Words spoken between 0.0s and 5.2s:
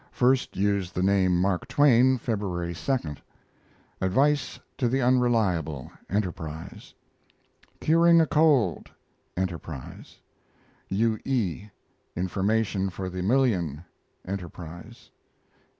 First used the name "Mark Twain," February 2. ADVICE TO THE